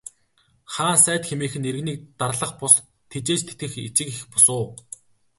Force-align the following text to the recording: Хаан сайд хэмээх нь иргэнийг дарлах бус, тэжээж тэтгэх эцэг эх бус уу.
Хаан 0.73 0.97
сайд 1.05 1.23
хэмээх 1.27 1.53
нь 1.59 1.67
иргэнийг 1.69 1.99
дарлах 2.19 2.51
бус, 2.59 2.73
тэжээж 3.09 3.41
тэтгэх 3.45 3.73
эцэг 3.87 4.07
эх 4.13 4.19
бус 4.31 4.45
уу. 4.57 4.65